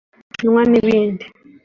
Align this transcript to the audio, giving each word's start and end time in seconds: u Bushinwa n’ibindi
u 0.29 0.29
Bushinwa 0.29 0.61
n’ibindi 0.71 1.25